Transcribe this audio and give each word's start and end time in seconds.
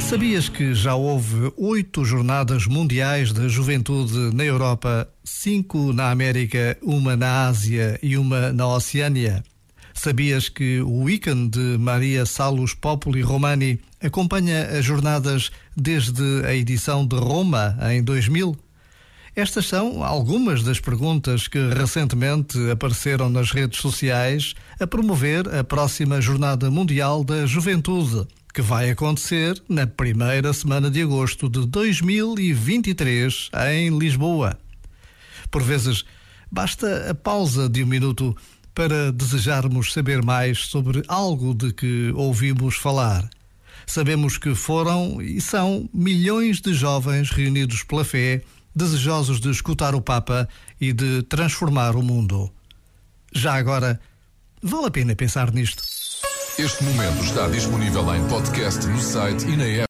Sabias 0.00 0.48
que 0.48 0.72
já 0.72 0.94
houve 0.94 1.52
oito 1.56 2.04
jornadas 2.04 2.66
mundiais 2.66 3.32
da 3.32 3.48
juventude 3.48 4.34
na 4.34 4.44
Europa, 4.44 5.08
cinco 5.24 5.92
na 5.92 6.10
América, 6.10 6.78
uma 6.80 7.16
na 7.16 7.48
Ásia 7.48 7.98
e 8.02 8.16
uma 8.16 8.52
na 8.52 8.68
Oceânia? 8.68 9.42
Sabias 9.92 10.48
que 10.48 10.80
o 10.80 11.02
Weekend 11.02 11.48
de 11.50 11.78
Maria 11.78 12.24
Salus 12.24 12.72
Popoli 12.72 13.20
Romani 13.20 13.80
acompanha 14.00 14.62
as 14.78 14.84
jornadas 14.84 15.50
desde 15.76 16.46
a 16.46 16.54
edição 16.54 17.06
de 17.06 17.16
Roma, 17.16 17.76
em 17.90 18.02
2000? 18.02 18.56
Estas 19.36 19.66
são 19.66 20.02
algumas 20.02 20.62
das 20.62 20.80
perguntas 20.80 21.46
que 21.46 21.58
recentemente 21.68 22.58
apareceram 22.70 23.28
nas 23.28 23.50
redes 23.50 23.80
sociais 23.80 24.54
a 24.80 24.86
promover 24.86 25.46
a 25.54 25.62
próxima 25.62 26.22
Jornada 26.22 26.70
Mundial 26.70 27.22
da 27.22 27.44
Juventude 27.44 28.26
que 28.54 28.62
vai 28.62 28.88
acontecer 28.88 29.62
na 29.68 29.86
primeira 29.86 30.50
semana 30.54 30.90
de 30.90 31.02
agosto 31.02 31.46
de 31.50 31.66
2023 31.66 33.50
em 33.74 33.98
Lisboa. 33.98 34.58
Por 35.50 35.62
vezes, 35.62 36.06
basta 36.50 37.10
a 37.10 37.14
pausa 37.14 37.68
de 37.68 37.84
um 37.84 37.86
minuto 37.86 38.34
para 38.74 39.12
desejarmos 39.12 39.92
saber 39.92 40.24
mais 40.24 40.60
sobre 40.60 41.02
algo 41.06 41.52
de 41.52 41.74
que 41.74 42.10
ouvimos 42.14 42.76
falar. 42.76 43.28
Sabemos 43.86 44.38
que 44.38 44.54
foram 44.54 45.20
e 45.20 45.38
são 45.38 45.86
milhões 45.92 46.58
de 46.58 46.72
jovens 46.72 47.30
reunidos 47.30 47.82
pela 47.82 48.06
fé, 48.06 48.42
desejosos 48.76 49.40
de 49.40 49.50
escutar 49.50 49.94
o 49.94 50.02
Papa 50.02 50.46
e 50.78 50.92
de 50.92 51.22
transformar 51.22 51.96
o 51.96 52.02
mundo. 52.02 52.52
Já 53.34 53.54
agora, 53.54 53.98
vale 54.62 54.86
a 54.86 54.90
pena 54.90 55.16
pensar 55.16 55.50
nisto. 55.50 55.82
Este 56.58 56.84
momento 56.84 57.24
está 57.24 57.48
disponível 57.48 58.14
em 58.14 58.26
podcast 58.28 58.86
no 58.86 59.00
site 59.00 59.46
e 59.46 59.56
na 59.56 59.64
app. 59.64 59.84